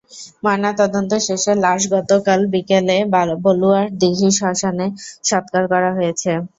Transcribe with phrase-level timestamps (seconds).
[0.43, 2.97] ময়নাতদন্ত শেষে লাশ গতকাল বিকেলে
[3.45, 4.87] বলুয়ার দীঘির শ্মশানে
[5.27, 6.31] সৎকার করা হয়েছে।